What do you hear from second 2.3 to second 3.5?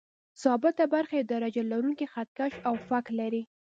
کش او فک لري.